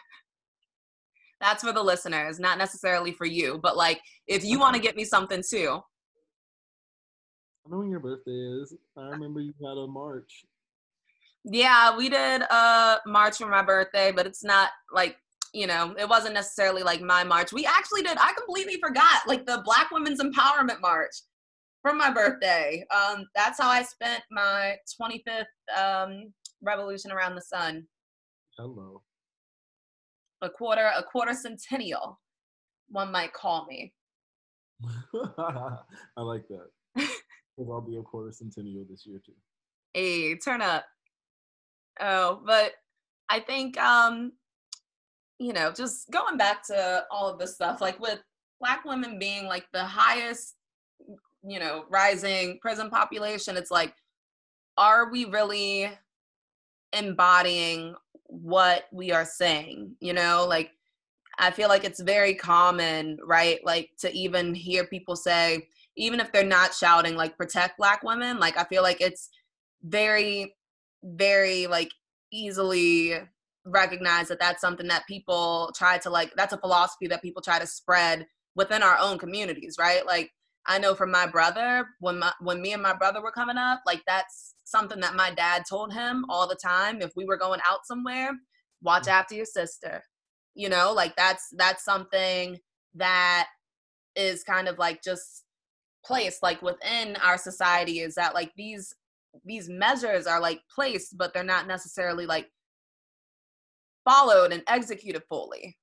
[1.41, 3.59] That's for the listeners, not necessarily for you.
[3.63, 5.81] But like, if you want to get me something too.
[7.67, 8.75] I know when your birthday is.
[8.97, 10.45] I remember you had a march.
[11.47, 15.17] Yeah, we did a march for my birthday, but it's not like
[15.55, 17.51] you know, it wasn't necessarily like my march.
[17.51, 18.19] We actually did.
[18.19, 21.15] I completely forgot like the Black Women's Empowerment March
[21.81, 22.85] for my birthday.
[22.95, 25.45] Um, that's how I spent my 25th
[25.81, 26.33] um,
[26.63, 27.87] revolution around the sun.
[28.59, 29.03] Hello.
[30.43, 32.21] A quarter, a quarter centennial,
[32.89, 33.95] one might call me.
[35.39, 36.69] I like that.
[37.59, 39.33] Because I'll be a quarter centennial this year too.
[39.95, 40.85] Hey, turn up.
[42.01, 42.73] Oh, but
[43.29, 44.33] I think um,
[45.39, 48.21] you know, just going back to all of this stuff, like with
[48.61, 50.55] black women being like the highest,
[51.47, 53.95] you know, rising prison population, it's like,
[54.79, 55.91] are we really
[56.93, 57.95] embodying
[58.27, 59.95] what we are saying?
[60.01, 60.71] You know, like
[61.39, 63.61] I feel like it's very common, right?
[63.65, 68.39] Like to even hear people say, even if they're not shouting, like protect black women,
[68.39, 69.31] like I feel like it's
[69.83, 70.56] very,
[71.15, 71.91] very like
[72.33, 73.15] easily
[73.65, 77.59] recognize that that's something that people try to like that's a philosophy that people try
[77.59, 80.31] to spread within our own communities right like
[80.67, 83.81] i know from my brother when my when me and my brother were coming up
[83.87, 87.61] like that's something that my dad told him all the time if we were going
[87.69, 88.31] out somewhere
[88.83, 89.13] watch mm.
[89.13, 90.03] after your sister
[90.55, 92.59] you know like that's that's something
[92.95, 93.49] that
[94.15, 95.45] is kind of like just
[96.05, 98.95] placed like within our society is that like these
[99.45, 102.51] these measures are like placed but they're not necessarily like
[104.05, 105.77] followed and executed fully?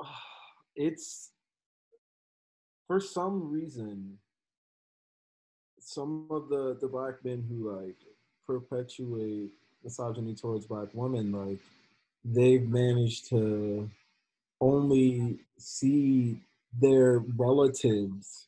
[0.76, 1.32] It's
[2.86, 4.18] for some reason
[5.78, 7.96] some of the the black men who like
[8.46, 9.50] perpetuate
[9.82, 11.58] misogyny towards black women like
[12.24, 13.88] they've managed to
[14.60, 16.40] only see
[16.80, 18.46] their relatives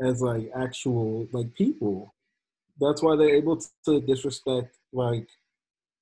[0.00, 2.14] as like actual like people
[2.80, 5.28] that's why they're able to disrespect like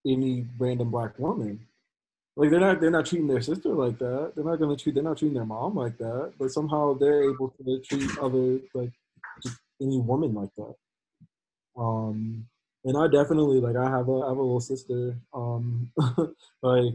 [0.06, 1.66] any random black woman.
[2.36, 4.32] Like they're not they're not treating their sister like that.
[4.34, 6.32] They're not gonna treat they're not treating their mom like that.
[6.38, 8.92] But somehow they're able to treat other like
[9.80, 10.74] any woman like that.
[11.76, 12.46] Um
[12.84, 15.16] and I definitely like I have a I have a little sister.
[15.32, 15.92] Um
[16.62, 16.94] like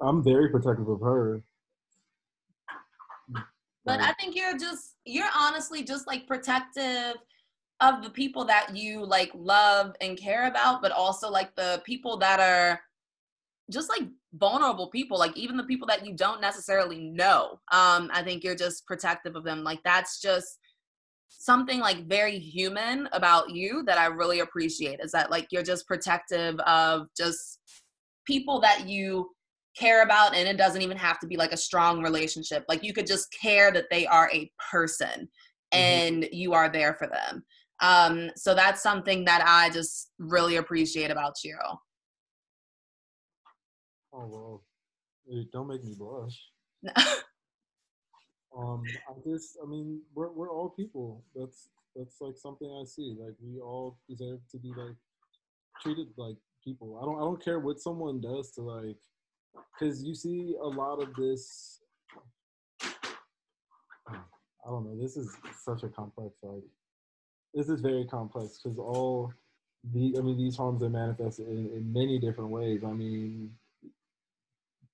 [0.00, 1.40] I'm very protective of her.
[3.84, 7.16] But I think you're just you're honestly just like protective
[7.80, 12.16] of the people that you like love and care about, but also like the people
[12.18, 12.80] that are
[13.70, 17.60] just like vulnerable people, like even the people that you don't necessarily know.
[17.72, 19.64] Um, I think you're just protective of them.
[19.64, 20.58] Like that's just
[21.28, 25.88] something like very human about you that I really appreciate is that like you're just
[25.88, 27.58] protective of just
[28.26, 29.30] people that you
[29.78, 32.92] care about and it doesn't even have to be like a strong relationship like you
[32.92, 35.78] could just care that they are a person mm-hmm.
[35.78, 36.34] and mm-hmm.
[36.34, 37.42] you are there for them
[37.82, 41.58] um, so that's something that I just really appreciate about you.
[44.14, 44.64] Oh well,
[45.52, 46.40] don't make me blush.
[48.56, 51.24] um, I just, I mean, we're we're all people.
[51.34, 53.16] That's that's like something I see.
[53.18, 54.96] Like we all deserve to be like
[55.82, 57.00] treated like people.
[57.02, 59.00] I don't I don't care what someone does to like,
[59.78, 61.80] because you see a lot of this.
[64.08, 65.00] I don't know.
[65.00, 66.62] This is such a complex like
[67.54, 69.32] this is very complex because all
[69.92, 72.82] the I mean these harms are manifested in, in many different ways.
[72.84, 73.54] I mean,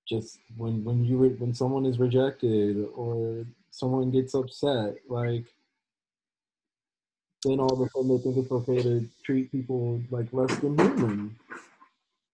[0.08, 5.44] just when when you re, when someone is rejected or someone gets upset, like
[7.44, 10.76] then all of a sudden they think it's okay to treat people like less than
[10.78, 11.36] human.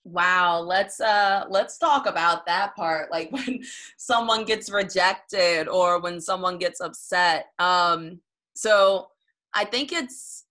[0.04, 3.62] Wow, let's uh let's talk about that part like when
[3.96, 7.46] someone gets rejected or when someone gets upset.
[7.58, 8.20] Um
[8.54, 9.08] so
[9.54, 10.44] I think it's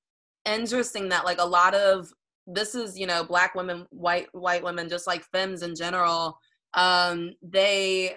[0.45, 2.11] interesting that like a lot of
[2.47, 6.37] this is you know black women white white women just like femmes in general
[6.73, 8.15] um they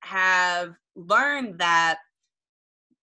[0.00, 1.98] have learned that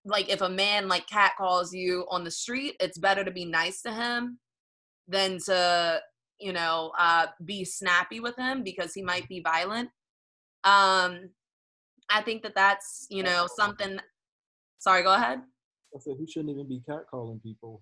[0.03, 3.45] like if a man like cat calls you on the street it's better to be
[3.45, 4.37] nice to him
[5.07, 6.01] than to
[6.39, 9.89] you know uh be snappy with him because he might be violent
[10.63, 11.29] um
[12.09, 13.99] i think that that's you know something
[14.79, 15.39] sorry go ahead
[15.95, 17.81] I said he shouldn't even be catcalling people.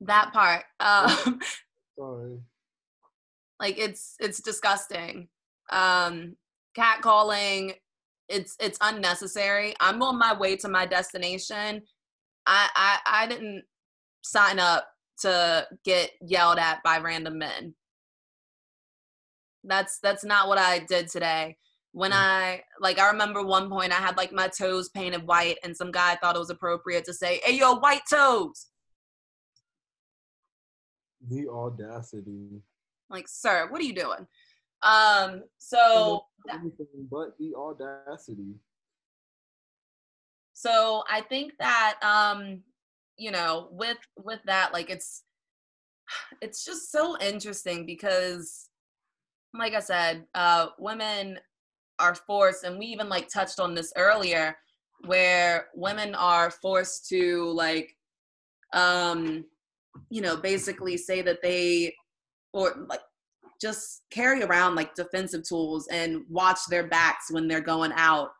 [0.00, 0.64] That part.
[0.78, 1.40] Um,
[1.98, 2.38] Sorry.
[3.58, 5.28] Like it's it's disgusting.
[5.70, 6.36] Um,
[6.76, 7.74] catcalling.
[8.28, 9.74] It's it's unnecessary.
[9.80, 11.82] I'm on my way to my destination.
[12.46, 13.64] I I, I didn't
[14.22, 14.88] sign up
[15.20, 17.74] to get yelled at by random men.
[19.64, 21.56] That's that's not what I did today.
[21.92, 22.16] When mm.
[22.16, 25.90] I like I remember one point I had like my toes painted white and some
[25.90, 28.66] guy thought it was appropriate to say, Hey yo, white toes.
[31.28, 32.62] The audacity.
[33.10, 34.26] Like, sir, what are you doing?
[34.82, 36.26] Um, so
[37.10, 38.54] but the audacity.
[40.52, 42.62] So I think that um,
[43.16, 45.22] you know, with with that, like it's
[46.40, 48.68] it's just so interesting because
[49.54, 51.38] like I said, uh women
[51.98, 54.56] are forced and we even like touched on this earlier
[55.06, 57.96] where women are forced to like
[58.72, 59.44] um
[60.10, 61.94] you know basically say that they
[62.52, 63.00] or like
[63.60, 68.30] just carry around like defensive tools and watch their backs when they're going out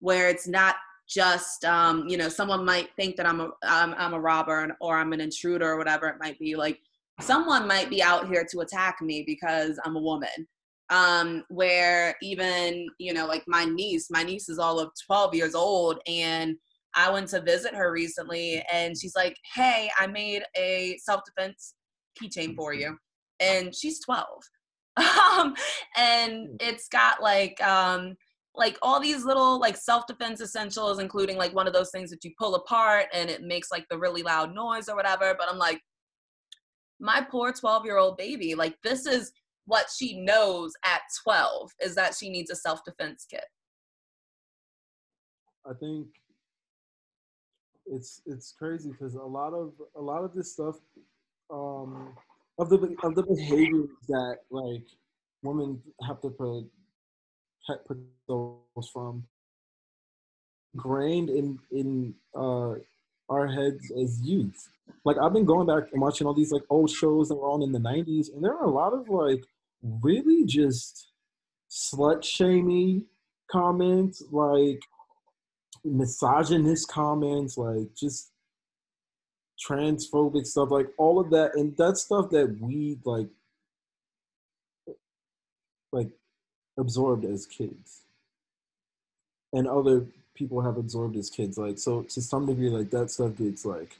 [0.00, 0.76] where it's not
[1.08, 4.96] just um you know someone might think that i'm a i'm, I'm a robber or
[4.96, 6.78] i'm an intruder or whatever it might be like
[7.20, 10.48] someone might be out here to attack me because i'm a woman.
[10.90, 15.54] Um where even you know like my niece my niece is all of 12 years
[15.54, 16.56] old and
[16.94, 21.74] i went to visit her recently and she's like hey i made a self-defense
[22.20, 22.98] keychain for you
[23.40, 24.26] and she's 12
[24.96, 25.54] um,
[25.96, 26.56] and hmm.
[26.60, 28.14] it's got like um,
[28.56, 32.32] like all these little like self-defense essentials including like one of those things that you
[32.38, 35.80] pull apart and it makes like the really loud noise or whatever but i'm like
[37.00, 39.32] my poor 12 year old baby like this is
[39.66, 43.44] what she knows at 12 is that she needs a self-defense kit.
[45.66, 46.06] I think
[47.86, 50.76] it's it's crazy because a lot of a lot of this stuff
[51.50, 52.14] um
[52.58, 54.84] of the of the behaviors that like
[55.42, 56.64] women have to put
[57.86, 57.98] put
[58.28, 59.24] those from
[60.74, 62.74] ingrained in in uh,
[63.28, 64.68] our heads as youth.
[65.04, 67.62] Like I've been going back and watching all these like old shows that were on
[67.62, 69.44] in the '90s, and there are a lot of like
[69.82, 71.08] really just
[71.70, 73.06] slut shaming
[73.50, 74.80] comments, like
[75.84, 78.30] misogynist comments, like just
[79.66, 83.28] transphobic stuff, like all of that, and that stuff that we like,
[85.92, 86.10] like
[86.78, 88.02] absorbed as kids,
[89.52, 91.58] and other people have absorbed as kids.
[91.58, 93.96] Like so, to some degree, like that stuff gets like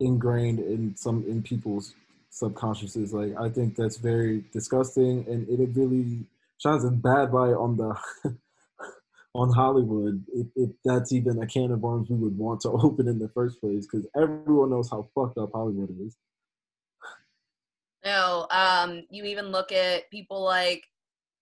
[0.00, 1.94] ingrained in some in people's
[2.32, 3.12] subconsciouses.
[3.12, 6.26] Like I think that's very disgusting, and it really
[6.58, 7.96] shines a bad light on the
[9.36, 13.06] on Hollywood if, if, that's even a can of worms we would want to open
[13.06, 16.16] in the first place because everyone knows how fucked up Hollywood is.
[18.04, 20.84] No, um, you even look at people like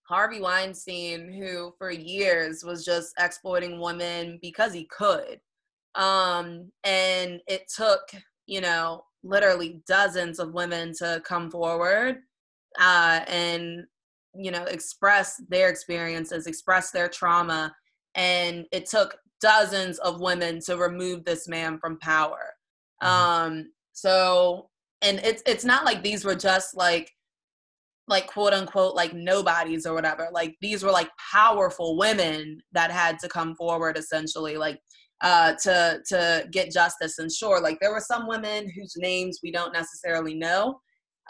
[0.08, 5.40] Harvey Weinstein, who for years was just exploiting women because he could.
[5.94, 8.10] Um, and it took,
[8.46, 12.18] you know, literally dozens of women to come forward
[12.78, 13.84] uh, and,
[14.34, 17.74] you know, express their experiences, express their trauma,
[18.14, 22.52] and it took dozens of women to remove this man from power.
[23.02, 23.08] Mm-hmm.
[23.08, 24.68] Um, so,
[25.02, 27.10] and it's it's not like these were just like
[28.06, 30.28] like quote unquote like nobodies or whatever.
[30.32, 34.78] Like these were like powerful women that had to come forward essentially, like
[35.20, 37.18] uh, to to get justice.
[37.18, 40.80] And sure, like there were some women whose names we don't necessarily know,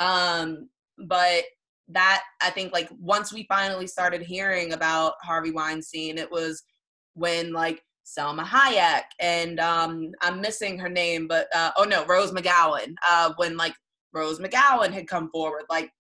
[0.01, 0.69] um,
[1.07, 1.45] but
[1.89, 6.63] that I think like once we finally started hearing about Harvey Weinstein, it was
[7.15, 12.33] when like Salma Hayek and um, I'm missing her name, but uh, oh no, Rose
[12.33, 12.95] McGowan.
[13.07, 13.75] Uh, when like
[14.13, 15.91] Rose McGowan had come forward, like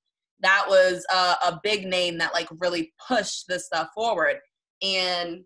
[0.41, 4.37] that was a, a big name that like really pushed this stuff forward.
[4.83, 5.43] And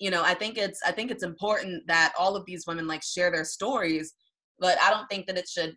[0.00, 3.02] you know, I think it's I think it's important that all of these women like
[3.02, 4.14] share their stories,
[4.58, 5.76] but I don't think that it should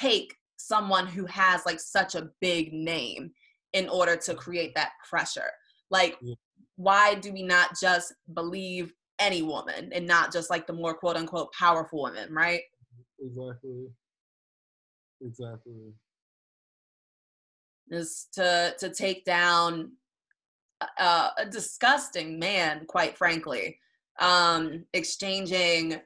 [0.00, 3.32] take someone who has like such a big name
[3.72, 5.50] in order to create that pressure.
[5.90, 6.34] Like yeah
[6.80, 11.16] why do we not just believe any woman and not just like the more quote
[11.16, 12.62] unquote powerful women, right?
[13.20, 13.86] Exactly.
[15.20, 15.92] Exactly.
[17.90, 19.92] Is to to take down
[20.98, 23.78] uh, a disgusting man, quite frankly.
[24.20, 26.00] Um, exchanging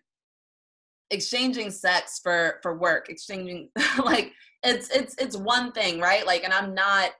[1.11, 3.71] exchanging sex for for work, exchanging
[4.05, 4.33] like
[4.63, 6.27] it's it's it's one thing, right?
[6.27, 7.11] Like, and I'm not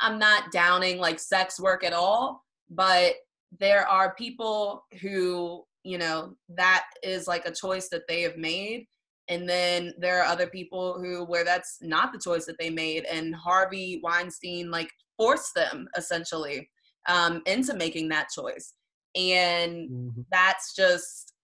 [0.00, 3.14] I'm not downing like sex work at all, but
[3.58, 8.86] there are people who you know that is like a choice that they have made
[9.28, 13.04] and then there are other people who where that's not the choice that they made
[13.04, 16.68] and harvey weinstein like forced them essentially
[17.08, 18.74] um, into making that choice
[19.14, 20.20] and mm-hmm.
[20.30, 21.34] that's just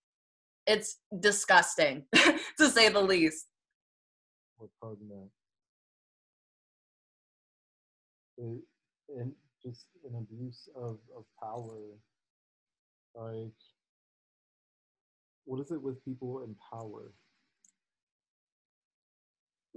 [0.67, 2.05] it's disgusting
[2.59, 3.47] to say the least
[8.39, 8.61] it,
[9.19, 11.99] and just an abuse of, of power.
[13.15, 13.53] Like,
[15.45, 17.13] what is it with people in power?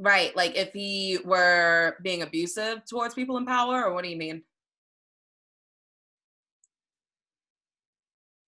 [0.01, 0.35] Right.
[0.35, 4.41] Like if he were being abusive towards people in power, or what do you mean?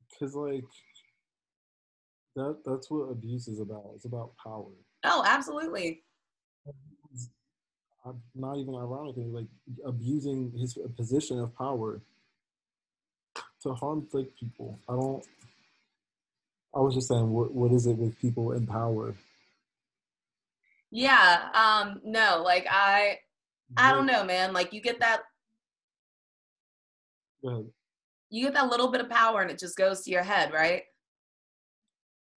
[0.09, 0.63] Because like
[2.35, 3.91] that that's what abuse is about.
[3.95, 4.71] It's about power.
[5.03, 6.01] Oh, absolutely.
[8.33, 9.45] Not even ironically, like
[9.85, 12.01] abusing his position of power
[13.61, 14.79] to harm like people.
[14.89, 15.23] I don't.
[16.75, 19.13] I was just saying, what what is it with people in power?
[20.93, 21.49] Yeah.
[21.53, 21.99] Um.
[22.03, 22.41] No.
[22.43, 23.19] Like I.
[23.75, 24.53] I don't know, man.
[24.53, 25.21] Like you get that.
[27.41, 30.83] You get that little bit of power, and it just goes to your head, right?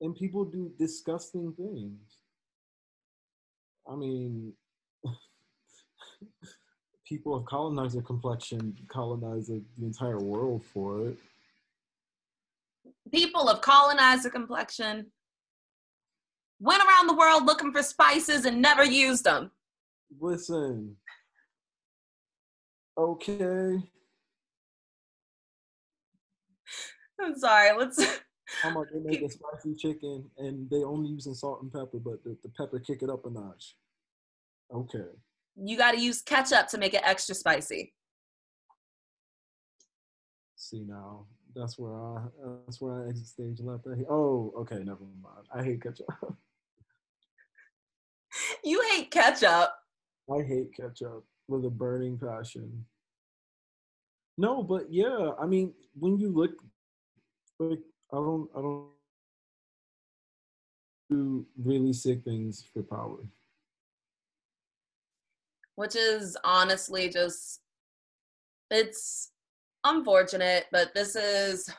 [0.00, 2.00] and people do disgusting things.
[3.88, 4.52] I mean,
[7.06, 11.16] people have colonized colonizer complexion colonized the entire world for it.
[13.12, 15.06] People have colonized colonizer complexion
[16.60, 19.50] went around the world looking for spices and never used them.
[20.20, 20.96] Listen.
[22.98, 23.82] Okay.
[27.20, 27.76] I'm sorry.
[27.76, 28.20] Let's
[28.62, 32.22] how much they make a spicy chicken and they only using salt and pepper, but
[32.24, 33.76] the, the pepper kick it up a notch.
[34.72, 35.06] Okay.
[35.56, 37.92] You got to use ketchup to make it extra spicy.
[40.56, 42.24] See now, that's where I
[42.64, 43.86] that's where I exit stage left.
[43.92, 45.46] I hate, oh, okay, never mind.
[45.54, 46.06] I hate ketchup.
[48.66, 49.70] you hate ketchup.
[50.30, 52.84] I hate ketchup with a burning passion.
[54.36, 56.50] No, but yeah, I mean, when you look
[57.60, 57.78] like
[58.12, 58.88] I don't I don't
[61.08, 63.18] do really sick things for power.
[65.76, 67.60] Which is honestly just
[68.70, 69.30] it's
[69.84, 71.70] unfortunate, but this is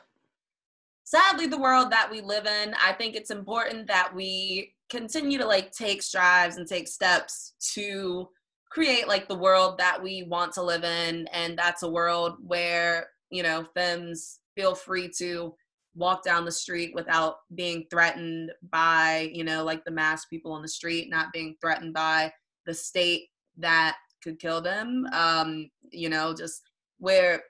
[1.04, 2.74] sadly the world that we live in.
[2.82, 8.28] I think it's important that we continue to like take strides and take steps to
[8.70, 13.08] create like the world that we want to live in and that's a world where
[13.30, 15.54] you know femmes feel free to
[15.94, 20.62] walk down the street without being threatened by you know like the masc people on
[20.62, 22.30] the street not being threatened by
[22.66, 26.62] the state that could kill them um you know just
[26.98, 27.42] where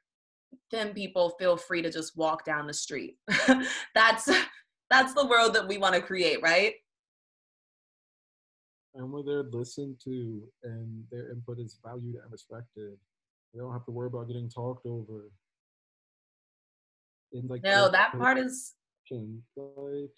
[0.70, 3.16] then people feel free to just walk down the street.
[3.94, 4.30] That's
[4.90, 6.72] that's the world that we want to create right
[8.98, 12.98] and where they're listened to and their input is valued and respected.
[13.54, 15.30] They don't have to worry about getting talked over.
[17.32, 18.74] In like no that part is
[19.10, 20.10] like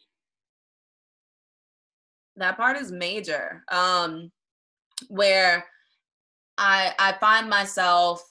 [2.36, 4.30] that part is major um
[5.08, 5.64] where
[6.56, 8.22] i i find myself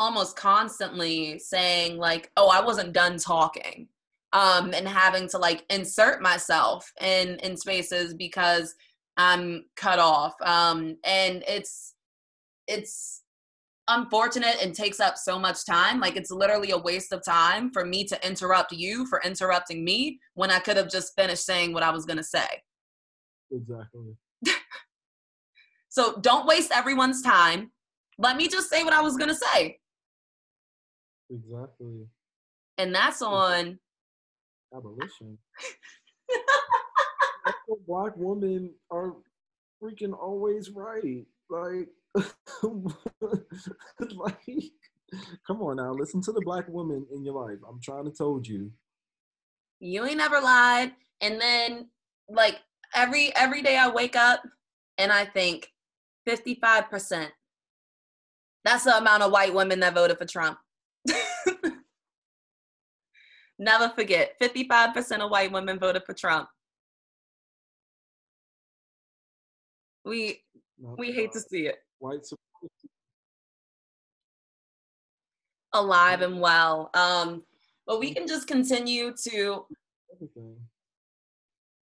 [0.00, 3.86] almost constantly saying like oh i wasn't done talking
[4.32, 8.74] um and having to like insert myself in in spaces because
[9.16, 11.94] i'm cut off um and it's
[12.66, 13.22] it's
[13.88, 16.00] unfortunate and takes up so much time.
[16.00, 20.18] Like it's literally a waste of time for me to interrupt you for interrupting me
[20.34, 22.46] when I could have just finished saying what I was going to say.
[23.50, 24.16] Exactly.
[25.88, 27.70] so don't waste everyone's time.
[28.18, 29.78] Let me just say what I was going to say.
[31.30, 32.06] Exactly.
[32.78, 33.78] And that's on
[34.74, 35.38] abolition.
[37.86, 39.14] black women are
[39.82, 41.26] freaking always right.
[41.50, 41.88] Like
[44.14, 44.72] like,
[45.46, 47.58] come on now, listen to the black woman in your life.
[47.68, 48.70] I'm trying to told you.
[49.80, 50.92] You ain't never lied.
[51.20, 51.88] And then
[52.28, 52.60] like
[52.94, 54.42] every every day I wake up
[54.98, 55.72] and I think
[56.28, 57.28] 55%.
[58.64, 60.58] That's the amount of white women that voted for Trump.
[63.58, 66.48] Never forget, 55% of white women voted for Trump.
[70.04, 70.40] We
[70.80, 72.88] Not we hate to see it white supremacy
[75.72, 76.90] alive and well.
[76.94, 77.42] Um,
[77.86, 79.66] but we can just continue to.
[80.14, 80.56] Everything.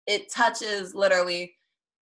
[0.07, 1.55] It touches literally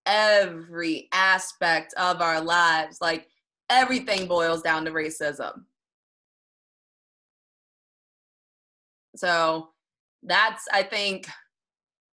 [0.05, 2.99] every aspect of our lives.
[3.01, 3.27] Like
[3.69, 5.63] everything boils down to racism.
[9.15, 9.69] So
[10.23, 11.27] that's, I think,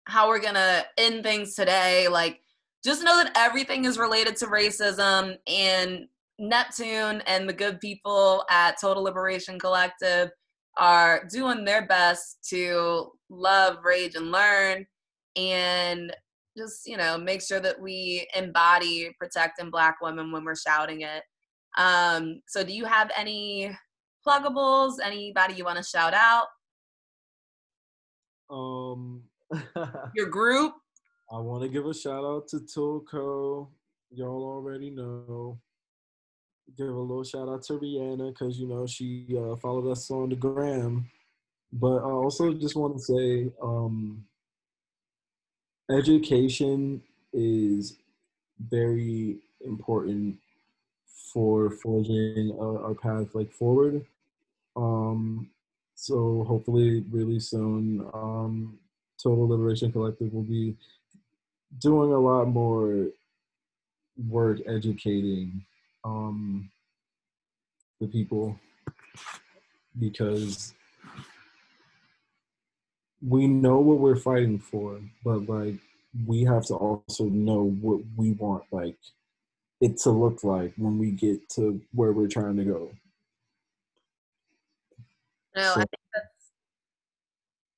[0.05, 2.09] how we're gonna end things today.
[2.09, 2.41] Like
[2.85, 6.07] just know that everything is related to racism and
[6.39, 10.31] Neptune and the good people at Total Liberation Collective
[10.79, 14.87] are doing their best to love, rage, and learn
[15.37, 16.15] and
[16.57, 21.23] just, you know, make sure that we embody protecting Black women when we're shouting it.
[21.79, 23.77] Um, so do you have any
[24.27, 24.95] pluggables?
[25.05, 26.47] Anybody you want to shout out?
[28.51, 29.23] Um,
[30.15, 30.73] your group.
[31.33, 33.69] I want to give a shout out to Tulco.
[34.11, 35.61] Y'all already know.
[36.77, 40.31] Give a little shout out to Rihanna because you know she uh, followed us on
[40.31, 41.09] the gram.
[41.73, 44.25] But I also just want to say, um,
[45.89, 47.01] education
[47.33, 47.99] is
[48.59, 50.37] very important
[51.33, 54.05] for forging our, our path like forward.
[54.75, 55.49] Um,
[55.95, 58.81] so hopefully, really soon, um,
[59.23, 60.77] Total Liberation Collective will be
[61.79, 63.07] doing a lot more
[64.29, 65.65] work educating
[66.05, 66.71] um,
[68.01, 68.59] the people
[69.99, 70.75] because
[73.27, 75.77] we know what we're fighting for, but like
[76.27, 78.97] we have to also know what we want like
[79.81, 82.91] it to look like when we get to where we're trying to go.
[85.57, 86.51] No, so, I think that's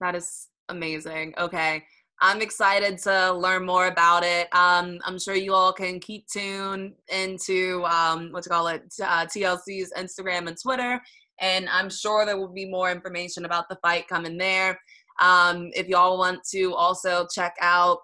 [0.00, 1.34] That is amazing.
[1.38, 1.84] Okay.
[2.20, 4.46] I'm excited to learn more about it.
[4.54, 9.26] Um, I'm sure you all can keep tuned into um, what to call it, uh,
[9.26, 11.00] TLC's Instagram and Twitter
[11.40, 14.78] and I'm sure there will be more information about the fight coming there.
[15.20, 17.98] Um, if y'all want to also check out,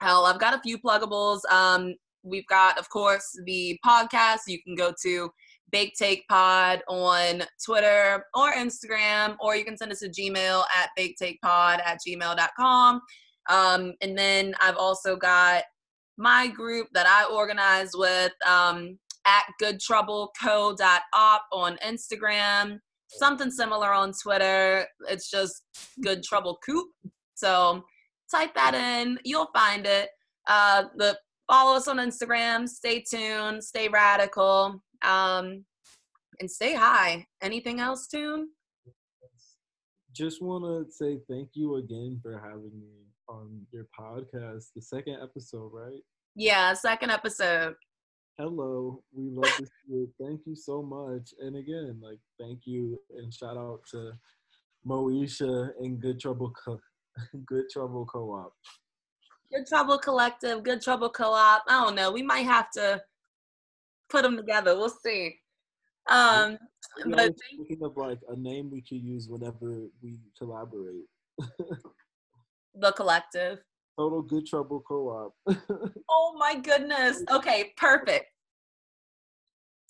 [0.00, 1.40] hell, I've got a few pluggables.
[1.50, 4.40] Um, we've got, of course, the podcast.
[4.46, 5.30] You can go to
[5.70, 10.90] Baked Take Pod on Twitter or Instagram, or you can send us a Gmail at
[10.98, 13.00] bakedtakepod at gmail.com.
[13.48, 15.64] Um, and then I've also got
[16.16, 18.32] my group that I organize with.
[18.46, 24.86] Um, at goodtroubleco.op on Instagram, something similar on Twitter.
[25.08, 25.62] It's just
[26.02, 26.88] Good Trouble Coop.
[27.34, 27.84] So
[28.30, 30.08] type that in, you'll find it.
[30.46, 31.18] Uh, the
[31.50, 32.68] follow us on Instagram.
[32.68, 33.62] Stay tuned.
[33.62, 34.80] Stay radical.
[35.02, 35.64] Um,
[36.40, 37.26] and say hi.
[37.42, 38.48] Anything else, Tune?
[40.12, 44.66] Just want to say thank you again for having me on your podcast.
[44.74, 46.00] The second episode, right?
[46.34, 47.74] Yeah, second episode
[48.38, 49.50] hello we love
[49.88, 54.12] you thank you so much and again like thank you and shout out to
[54.86, 56.78] moesha and good trouble Co-
[57.46, 58.52] good trouble co-op
[59.50, 63.00] good trouble collective good trouble co-op i don't know we might have to
[64.08, 65.36] put them together we'll see
[66.08, 66.56] um
[67.06, 71.06] but thinking of like a name we could use whenever we collaborate
[72.74, 73.58] the collective
[73.98, 75.34] Total Good Trouble Co-op.
[76.10, 77.22] oh my goodness.
[77.30, 78.26] Okay, perfect.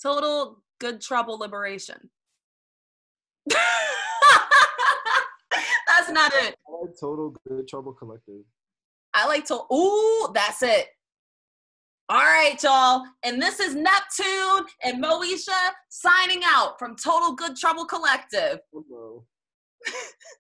[0.00, 2.10] Total Good Trouble Liberation.
[5.88, 6.56] That's not it.
[7.00, 8.44] Total Good Trouble Collective.
[9.14, 9.60] I like to.
[9.72, 10.88] Ooh, that's it.
[12.08, 13.02] All right, y'all.
[13.24, 18.60] And this is Neptune and Moesha signing out from Total Good Trouble Collective.
[18.72, 19.24] Hello.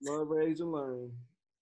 [0.02, 1.10] Love, rage, and learn.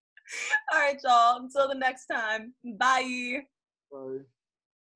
[0.73, 1.39] All right, y'all.
[1.39, 2.53] Until the next time.
[2.79, 3.45] Bye.
[3.91, 4.19] Bye.